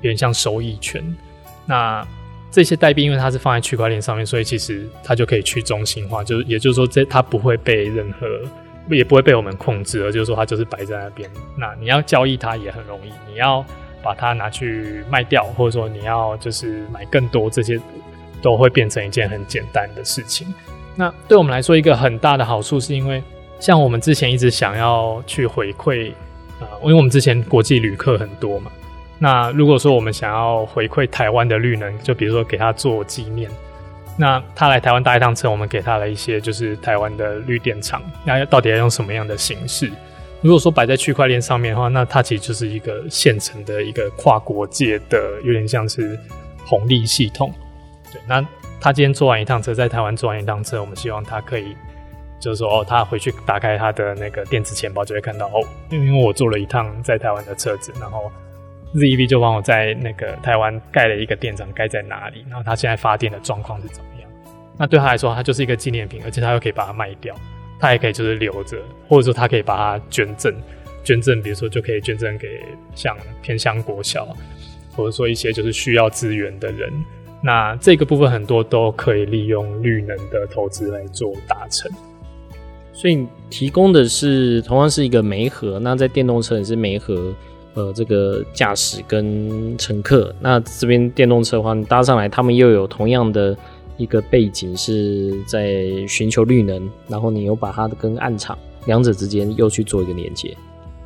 [0.00, 1.02] 有点像收益权，
[1.66, 2.06] 那
[2.50, 8.26] 这些代币因为它是放在区块链上面，所以其实它就可以去中心化，就是也就是说，这它不会被任何，
[8.88, 11.30] 也不会被我们控制，而就是说它就是摆在那边。
[11.56, 13.64] 那你要交易它也很容易，你要
[14.02, 17.78] 把它拿去卖掉，或者说你要就是买更多，这些
[18.42, 20.52] 都会变成一件很简单的事情。
[20.96, 23.22] 那对我们来说，一个很大的好处是因为，
[23.60, 26.10] 像我们之前一直想要去回馈
[26.58, 28.72] 啊、因为我们之前国际旅客很多嘛。
[29.22, 33.50] 那如果说我们想要回馈台湾的绿能，就比如说给他做纪念，
[34.16, 39.92] 那他来台湾搭一趟车，我们给他了一些就是台湾的绿电厂，那到底要用什么样的形式？
[40.40, 46.18] 如果说摆在区块链上面的话，那它其实就是一个现成的一个跨国界的，有点像是
[46.64, 47.52] 红利系统。
[48.10, 48.42] 对，那
[48.80, 51.76] 他今天坐完一趟车，在台湾坐完一趟车，我们希望他可以，
[52.40, 58.32] 就是说哦，他回去打开他的那个电子钱包，就会看到哦，因为我坐了一趟在台湾的车子，然后。
[58.94, 62.44] ZEV 就帮我在那个台湾盖了一个电厂，盖在哪里？
[62.48, 64.28] 然后他现在发电的状况是怎么样？
[64.76, 67.32] 那对他来说，他就是一个纪念品，而且他又可以把它卖掉，
[67.78, 70.52] 他也可以就是留着，或者说他可以把它捐赠，
[71.04, 72.60] 捐赠，比如说就可以捐赠给
[72.94, 74.26] 像偏乡国小，
[74.96, 76.90] 或者说一些就是需要资源的人。
[77.42, 81.88] 那这个部分很多都可以利用绿能的投资来做达成。
[82.92, 87.32] 所以提供的是同样是一个煤核，那在电动车也是煤核。
[87.74, 93.56] 呃，这个驾驶跟乘客，那这边电动车的话，你搭上来，他们又有同样的
[93.96, 100.56] 一个背景，是在寻求绿能，然后你又把它跟暗场两者之间又去做一个连接。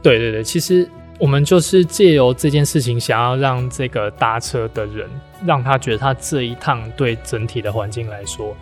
[0.03, 5.09] 对对对，其实我们就是借由这件事情，想要让这个搭车的人，
[5.45, 8.57] 让他觉得他这一趟对整体的环境来说，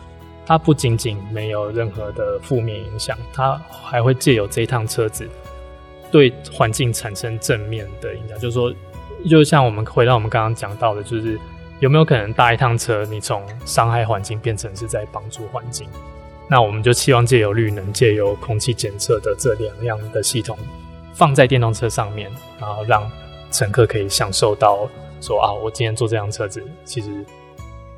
[0.44, 5.28] 他不仅仅没有任何的负面影响，他还会借由这一趟车子。
[6.12, 8.72] 对环境产生正面的影响，就是说，
[9.28, 11.36] 就像我们回到我们刚刚讲到的，就是
[11.80, 15.88] 有没有可能搭一趟车，你从伤害环境变成是在帮助环境？
[16.50, 20.58] 那我们就希望借由绿能、借由空气检测的这两样的系统，
[21.14, 23.10] 放在电动车上面，然后让
[23.50, 24.86] 乘客可以享受到
[25.20, 27.08] 说啊，我今天坐这辆车子，其实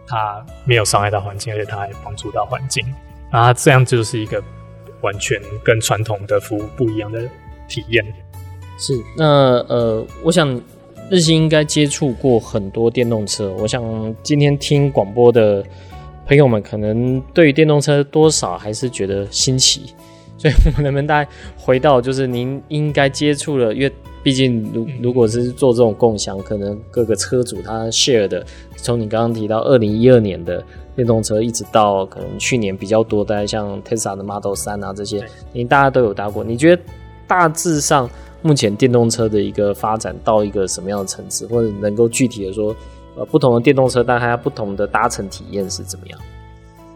[0.07, 2.87] 它没有伤害到环境，而且它还帮助到环境。
[3.33, 4.41] 那这样就是一个
[5.01, 7.29] 完全跟传统的服务不一样的。
[7.69, 8.05] 体验
[8.79, 9.25] 是那
[9.69, 10.61] 呃，我想
[11.11, 13.55] 日新应该接触过很多电动车。
[13.61, 13.83] 我想
[14.23, 15.65] 今天听广播的
[16.27, 19.95] 朋友们，可能对于电动车多少还是觉得新奇。
[20.37, 28.45] 所以，我们能不能大概回到，就是您应该接触了，因为毕竟如如果是做这种共享，可能各个车主他 share 的，
[28.77, 30.63] 从你刚刚提到二零一二年的
[30.97, 36.83] 电动车，一直到可能去年比较多，大家像 Tesla 的 Model 三啊这些，您大家都有搭过，你觉得？
[37.27, 38.09] 大致上，
[38.43, 42.75] 目前电动车的一个发展到一个什么样的层次，或者能够具体的说，
[43.17, 46.19] 呃，不同的电动车，但它不同的搭乘体验是怎么样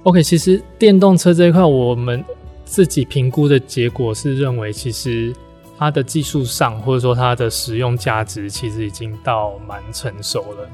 [0.04, 2.24] ？OK，其实电动车这一块，我们
[2.64, 5.34] 自己评估的结果是认为，其实
[5.78, 10.68] 它的技术上，或者说它的使用价值，其实已经到蛮成熟了。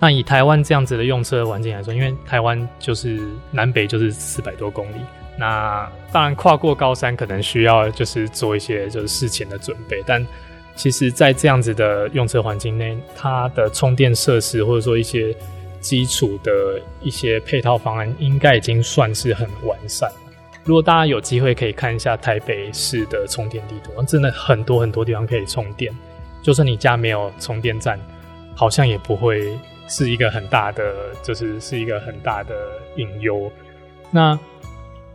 [0.00, 5.00] 那以台湾这样子的用车环境来说，因为台湾就是南北就是四百多公里。
[5.38, 10.26] 那当然，跨过高山可能需要就是做一些就是事前的准备，但
[10.74, 15.34] 其实，在这样子的用车环境内，它的充电设施或者说一些
[15.80, 20.10] 基础的一些配套方案，应该已经算是很完善。
[20.64, 25.92] 如果大家有机会可以看一下台北市的充电地图，真的很多很多地方可以充电，
[26.42, 27.98] 就算你家没有充电站，
[28.54, 29.58] 好像也不会
[29.88, 32.54] 是一个很大的，就是是一个很大的
[32.96, 33.50] 隐忧。
[34.10, 34.38] 那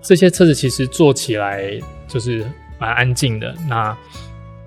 [0.04, 2.46] 这些车子其实坐起来就是
[2.78, 3.98] 蛮安静的，那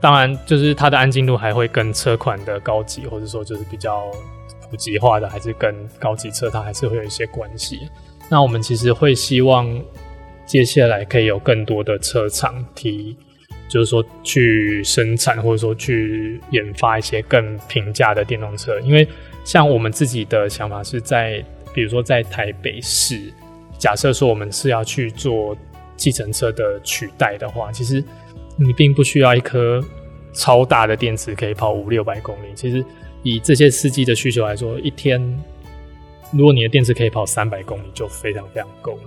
[0.01, 4.11] 当然就是它的安静度还会跟车款的高级或者说就是比较
[4.71, 7.89] 普及化的，还是跟高级车，它还是会有一些关系。
[8.29, 9.69] 那我们其实会希望
[10.47, 13.17] 接下来可以有更多的车厂提，
[13.69, 18.81] 就是说去生产或者说去研发一些更平价的电动车。
[18.81, 19.07] 因为
[19.45, 23.33] 像我们自己的想法是在，比如说在台北市，
[23.79, 25.57] 假设说我们是要去做
[25.97, 28.03] 计程车的取代的话，其实
[28.57, 29.83] 你并不需要一颗
[30.33, 32.49] 超大的电池可以跑五六百公里。
[32.55, 32.85] 其实
[33.23, 35.21] 以这些司机的需求来说，一天。
[36.33, 39.03] 如果你的电池可以跑三百公里，就非常非常够了。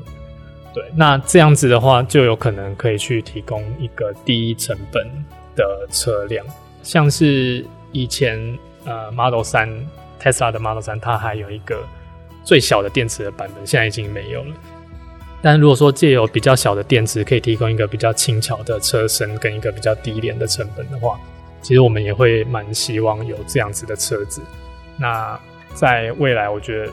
[0.74, 5.06] 对，那这样子的话，就有可能可以去提供一个低成本
[5.54, 6.44] 的车辆，
[6.82, 9.70] 像是以前呃 Model 三
[10.18, 11.86] ，Tesla 的 Model 三，它还有一个
[12.50, 14.56] 最小的电池的版本，现在已经没有了。
[15.40, 21.20] 但如果说借由比较小的电池，可以提供一个比较轻巧的车身跟一个比较低廉的成本的话，
[21.62, 24.42] 其实我们也会蛮希望有这样子的车子。
[24.98, 25.40] 那
[25.76, 26.92] 在未来，我觉得。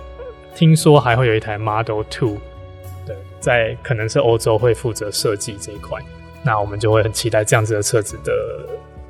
[0.55, 2.39] 听说还会有一台 Model Two，
[3.05, 6.01] 对，在可能是欧洲会负责设计这一块，
[6.43, 8.33] 那我们就会很期待这样子的车子的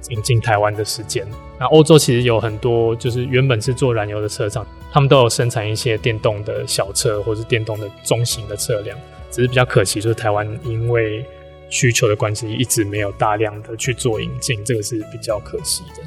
[0.09, 1.25] 引进台湾的时间。
[1.57, 8.99] 那欧洲其实有很多就是原本是做燃油的车厂，他们都有生产一些电动的小车或是电动的中型的车辆，
[9.31, 11.25] 只是比较可惜，就是台湾因为
[11.69, 16.03] 需求的关系，一直没有大量的去做引进，这个是比较可惜的。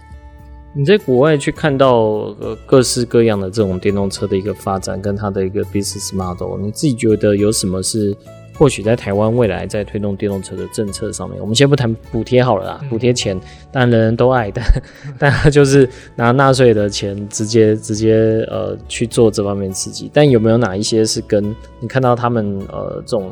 [0.74, 2.32] 你在国外去看到
[2.66, 8.16] 各式各样的这种电动车的一个发展，跟它的一个 business model，你自己觉得有什么是
[8.60, 11.40] 或许在台湾未来在推动电动车的政策上面？
[11.40, 13.40] 我们先不谈补贴好了啦，补贴钱
[13.72, 14.66] 当然人人都爱，但
[15.18, 20.12] 但他就是拿纳税的钱直接直接呃去做这方面刺激。
[20.14, 23.32] 但有没有哪一些是跟你看到他们呃这种？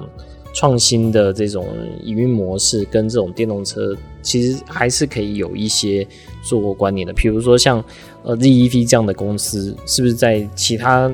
[0.53, 1.67] 创新的这种
[2.01, 6.07] 营运模式跟这种电动车，其实还是可以有一些
[6.41, 7.13] 做过关联的。
[7.13, 7.83] 比如说像
[8.23, 11.13] 呃 ZEV 这样的公司，是不是在其他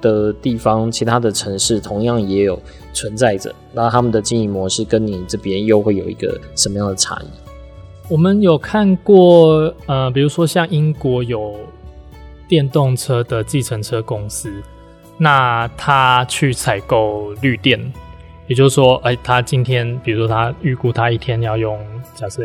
[0.00, 2.56] 的地方、其他的城市同样也有
[2.94, 3.54] 存在着？
[3.72, 7.26] 那他们的经营模式跟你这边又会有一个什么样的差异？
[8.08, 11.54] 我们有看过呃，比如说像英国有
[12.48, 14.50] 电动车的计程车公司，
[15.18, 17.92] 那他去采购绿电。
[18.46, 21.78] 也就是说，哎、他今天，比如说他预估他一天要用，
[22.14, 22.42] 假设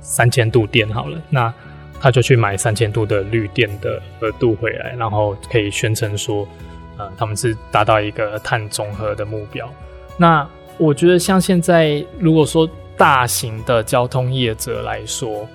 [0.00, 1.52] 三千度电好了，那
[2.00, 6.48] 他就去买三千度的绿电的额度回来，然后可以宣称说，
[6.96, 9.68] 呃，他们是达到一个碳中和的目标。
[10.16, 15.48] 那我觉得，像现在如果说大型的交通业者来说，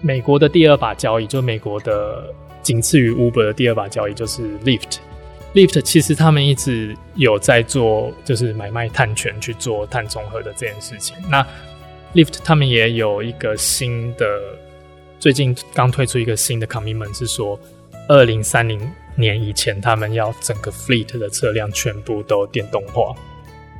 [0.00, 2.24] 美国的第二把交椅，就美国的
[2.62, 4.98] 仅次于 Uber 的第二把交椅就是 Lyft。
[5.52, 11.16] Lyft 其实他们一直有在做，就是买卖碳权去做碳中和的这件事情。
[11.28, 11.44] 那
[12.14, 14.26] Lyft 他们也有一个新的，
[15.18, 17.58] 最近刚推出一个新的 commitment，是说
[18.08, 18.80] 二零三零
[19.20, 23.14] 年以前他们要整个 fleet 的车辆全部都电动化。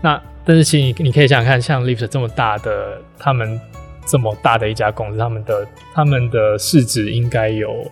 [0.03, 3.61] 那但是其实你你可以想想看，像 Lyft 这么大的，他们
[4.07, 7.91] 这么大的一家公司，他们的他们的市值应该有，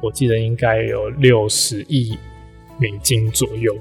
[0.00, 2.18] 我记得应该有六十亿。
[2.78, 3.72] 美金左右，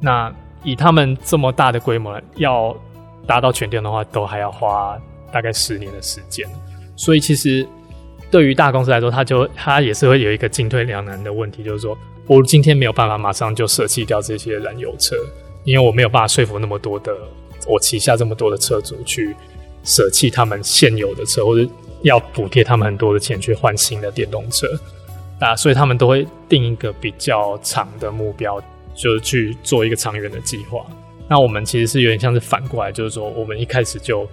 [0.00, 2.76] 那以他们这么大的规模，要
[3.24, 6.48] 达到全电的话，都还要花大概十年的时间。
[6.96, 7.64] 所以其实
[8.32, 15.16] 对于大公司来说，他就他也是会有一个进退两难的问题，就是说我今天没有办法马上就舍弃掉这些燃油车，
[15.64, 17.12] 因为我没有办法说服那么多的
[17.66, 19.34] 我旗下这么多的车主去
[19.84, 21.68] 舍弃他们现有的车，或者
[22.02, 24.66] 要补贴他们很多的钱去换新的电动车。
[25.40, 28.62] 啊，所以他们都会定一个比较长的目标，
[28.94, 30.86] 就是去做一个长远的计划。
[31.28, 34.24] 那我们其实是有点像是反过来，就是说我们一开始就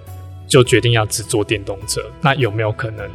[0.47, 1.99] 就决定要只做电动车。
[2.21, 3.09] 那有没有可能，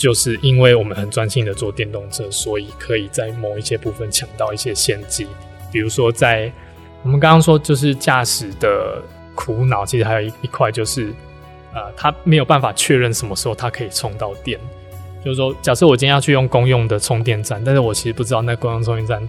[0.00, 5.26] 就是因为我们很专心的做电动车，所以可以在某一些部分抢到一些先机？
[5.70, 6.50] 比如说在
[7.02, 9.02] 我们刚刚说，就是驾驶的
[9.34, 11.12] 苦恼，其实还有一一块就是，
[11.74, 14.58] 呃，他没有办法确认什么时候他可以充到电。
[15.22, 19.28] 就是说，假设我今天要去用公用的充电站，但是我其实不知道那公用充电站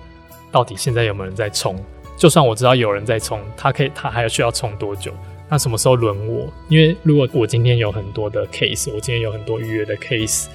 [0.54, 1.76] 到底现在有没有人在充。
[2.16, 5.12] 就算我知道有人在充，他可以，他还需要充多久？
[5.50, 6.48] 那什么时候轮我？
[6.70, 10.46] 因为如果我今天有很多的 case，我今天有很多预约的 case，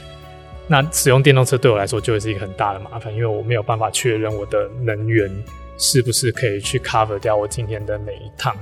[0.69, 5.31] 那使用电动车对我来说就会是一个很大的麻烦，因为我没有办法确认我的能源
[5.79, 8.57] 是不是可以去 cover 掉我今天的每一趟。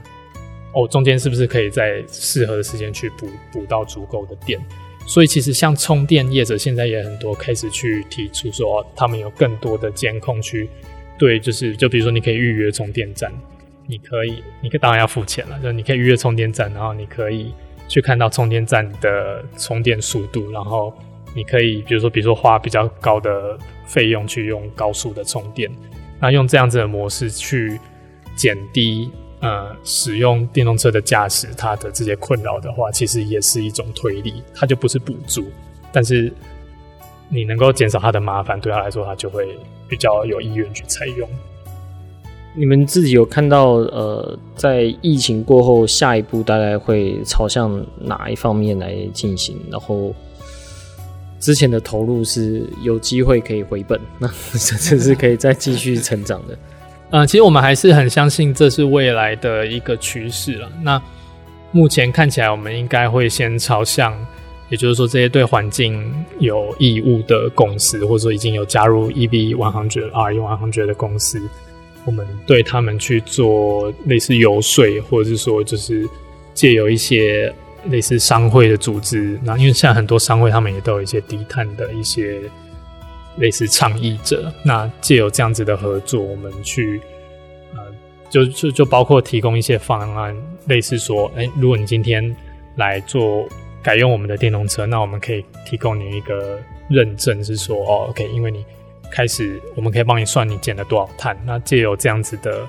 [0.75, 4.61] 哦，中间是不是可以在适合的时间去补补到足够的电？
[5.07, 10.69] 所以其实像充电业者现在也很多开始去提出说，他们有更多的监控去
[11.19, 13.33] 对，就是就比如说你可以预约充电站，
[13.87, 17.55] 你可以，你当然要付钱了，就是你可以预约充电站，然后你可以
[17.87, 20.93] 去看到充电站的充电速度，然后
[21.35, 25.71] 你可以比如说比如说花比较高的费用去用高速的充电，
[26.21, 27.79] 那用这样子的模式去
[28.37, 29.11] 减低
[29.41, 35.45] 呃使用电动车的驾驶它的这些困扰的话，其实也是一种推力，它就不是补助，
[35.93, 36.33] 但是
[37.29, 39.59] 你能够减少它的麻烦，对他来说他就会
[39.89, 41.29] 比较有意愿去采用。
[42.57, 49.59] 你们自己有看到呃，在疫情过后，下一步大概会朝向哪一方面来进行？
[49.69, 50.15] 然后
[51.45, 56.59] 之前的投入是有机会可以回本， 那甚至是可以再继续成长的。
[57.13, 60.73] 呃，其实我们还是很相信这是未来的一个趋势了。
[60.83, 61.01] 那
[61.71, 64.17] 目前看起来，我们应该会先朝向，
[64.71, 71.39] 也就是说，这些对环境有义务的公司，或者说已经有加入 EV 100 RE 100的公司。
[72.07, 76.09] 我们对他们去做类似游说，或者是说，就是
[76.55, 77.55] 借由一些
[77.91, 82.41] 类似商会的组织，那因为现在很多商会他们也都有一些低碳的一些
[83.39, 87.01] 类似倡议者，那借由这样子的合作，我们去
[87.75, 87.81] 呃，
[88.31, 92.35] 就就就包括提供一些方案，类似说，哎，如果你今天
[92.77, 93.47] 来做
[93.83, 96.59] 改用我们的电动车，那我们可以提供你一个
[96.89, 98.65] 认证，是说，哦，OK，因为你。
[99.13, 101.39] 开始，我们可以帮你算你减了多少碳。
[101.47, 102.63] 那借由这样子的，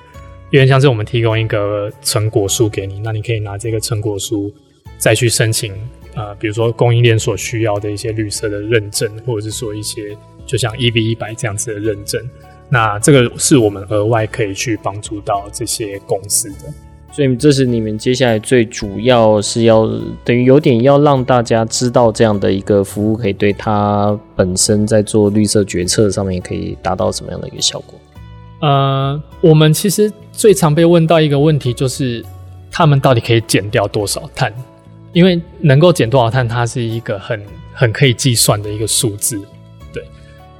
[0.50, 4.52] 有点像是我们提供一个成果书给你，那你可以拿这个成果书
[4.98, 5.72] 再去申请，
[6.14, 10.16] 呃，比如说供应链所需要的一些绿色的认证，或者是说一些
[10.46, 12.20] 就像 EV 一百这样子的认证。
[12.68, 16.72] 那这个是我们额外可以去帮助到这些公司的。
[17.12, 19.88] 所以这是你们接下来最主要是要
[20.22, 27.98] 等于有点要让大家知道这样的一个服务，可以对他本身在做绿色决策上面可以达到什么样的一个效果？
[28.60, 32.22] 呃，我们其实最常被问到一个问题就是，
[32.70, 34.52] 他们到底可以减掉多少碳？
[35.12, 37.42] 因为能够减多少碳，它是一个很
[37.72, 39.40] 很可以计算的一个数字。
[39.92, 40.02] 对，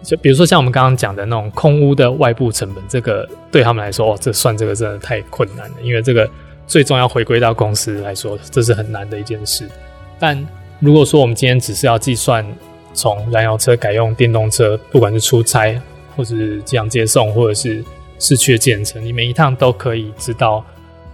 [0.03, 6.29] 就比如说像我们刚刚讲的那种空屋的外部成本，这个对他们来说，哦，这算这个真的太困难了，因为这个。
[6.69, 9.71] 最终要回归到公司来说，这是很难的一件事。
[10.19, 10.37] 但
[10.81, 12.45] 如果说我们今天只是要计算
[12.93, 15.81] 从燃油车改用电动车，不管是出差，
[16.17, 17.85] 或是这样接送，或者是
[18.19, 20.65] 市区的健身，你每一趟都可以知道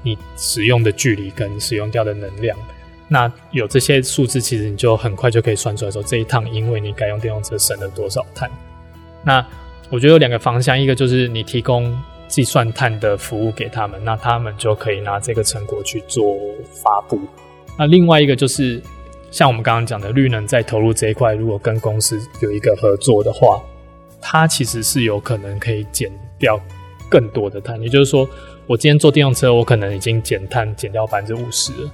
[0.03, 2.57] 你使用的距离跟使用掉的能量。
[3.13, 8.51] 那有这些数字，其实你就很快就可以算出来说，这一趟因为你改用电动车省了多少碳。
[9.23, 9.47] 那
[9.91, 11.97] 我觉得有两个方向，一个就是你提供。
[12.29, 16.35] 计算碳的服务给他们，那他们就可以拿这个成果去做
[16.83, 17.21] 发布。
[17.79, 18.81] 那另外一个就是，
[19.31, 23.61] 像我们刚刚讲的绿能在投入这一块，如果跟公司有一个合作的话，
[24.19, 26.59] 它其实是有可能可以减掉
[27.11, 27.79] 更多的碳。
[27.83, 28.27] 也就是说，
[28.67, 31.91] 我今天坐电动车，我可能已经减碳减掉百分之五十了，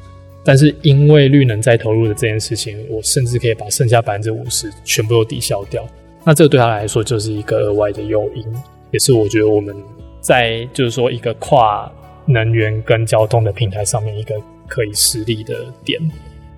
[0.48, 5.86] 但是因为绿能再投入的这件事情，我甚至可以把剩下百分之五十全部都抵消掉。
[6.24, 8.42] 那这个对他来说就是一个额外的诱因，
[8.90, 9.76] 也是我觉得我们。
[10.20, 11.90] 在就是说一个跨
[12.26, 14.34] 能源跟交通的平台上面，一个
[14.66, 15.98] 可以实力的点。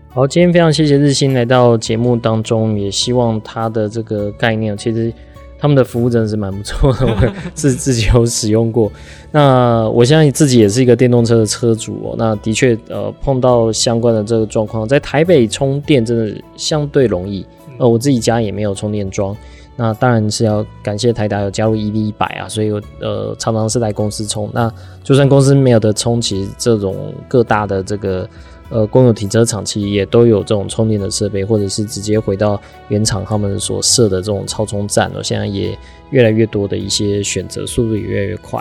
[0.09, 5.12] 好，今天非常谢谢日新来到节目当中，也希望他的这个概念，其实
[5.61, 8.90] 他们的服务真的是蛮不错的，我 自自己有使用过。
[9.30, 12.14] 那我相信自己也是一个电动车的车主哦。
[12.16, 17.46] 那的确，呃，碰到相关的这个状况，在台北充电真的相对容易。
[17.78, 19.36] 呃，我自己家也没有充电桩。
[19.76, 24.50] 那当然是要感谢台达有加入 EV 一百啊，所以我呃常常是来公司充。
[24.52, 24.70] 那
[25.02, 28.28] 就算公司没有的充，其实这种各大的这个
[28.70, 32.58] 呃公有停车场其实也都有这种充电的设备，或者是直接回到
[32.88, 35.22] 原厂他们所设的这种超充站了。
[35.22, 35.76] 现在也
[36.10, 38.58] 越来越多的一些选择，速度也越来越快。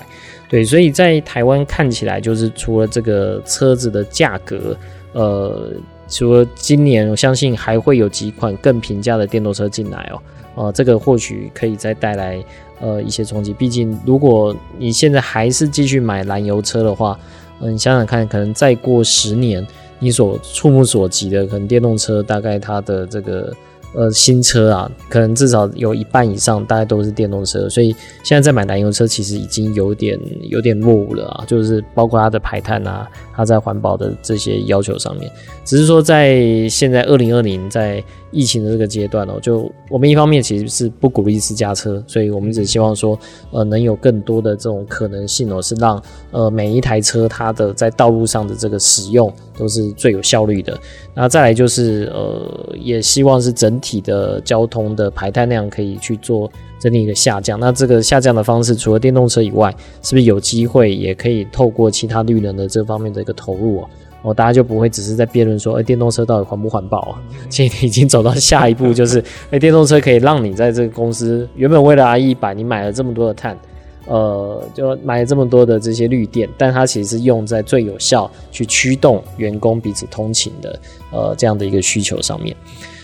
[0.50, 4.76] 对，所以在台湾看起来就是除了这个车子的价格，
[5.14, 5.72] 呃，
[6.08, 10.22] 除了今年我相信还会有几款更平价的电动车进来哦。
[10.56, 12.44] 呃，这个或许可以再带来
[12.82, 13.54] 呃一些冲击。
[13.54, 17.18] 毕竟，如果你现在还是继续买燃油车的话，
[17.62, 19.66] 嗯、你想想看，可能再过十年，
[20.00, 23.54] 你所触目所及的，可能电动车大概它的这个。
[23.96, 27.90] 呃，新车啊，可能至少有一半以上，大概都是电动车，所以
[28.24, 35.28] 现在在买燃油车，其实已经有点有点落伍了啊，就是包括它的排碳啊，它在环保的这些要求上面，
[35.66, 43.18] 只是说在现在二零二零在疫情的这个阶段哦，就我们一方面其实是不鼓励私家车，所以我们只希望说，
[43.50, 50.80] 呃，能有更多的这种可能性哦，是让呃每一台车它的在道路上的这个使用都是最有效率的。
[51.14, 56.50] 那再来就是呃，也希望是整体的交通的排碳量可以去做
[56.80, 57.60] 整体一个下降。
[57.60, 59.70] 那这个下降的方式，除了电动车以外，
[60.02, 63.90] 是不是有机会也可以透过其他绿能的这方面的一个投入啊，
[64.22, 67.22] 哦，大家就不会只是在辩论说，哎，电动车到底环不环保啊？
[67.52, 73.58] 现在已经走到下一步，就是，哎，电动车可以让你在这个公司原本为了 RE100，你买了这么多的碳，
[74.10, 80.80] 呃，就买了这么多的这些绿电，但它其实是用在最有效去驱动员工彼此通勤的，
[81.12, 82.56] 呃，这样的一个需求上面。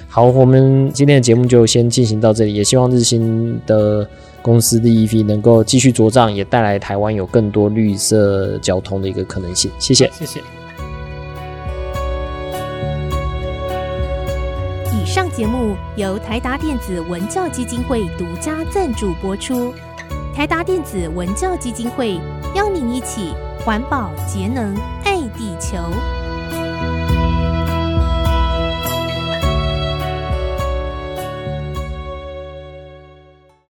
[0.10, 4.10] 好，我们今天的节目就先进行到这里，也希望日新的
[4.42, 9.70] 公司的 EV 能够继续茁壮，也带来台湾有更多绿色交通的一个可能性。
[9.78, 10.40] 谢谢，谢谢。
[14.92, 19.72] 以上节目由台达电子文教基金会独家赞助播出。
[20.36, 22.20] 台达电子文教基金会
[22.56, 23.34] 邀您一起
[23.64, 24.76] 环保节能
[25.06, 26.25] 爱地球。